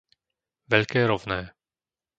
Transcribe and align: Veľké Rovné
Veľké 0.71 0.99
Rovné 1.11 1.39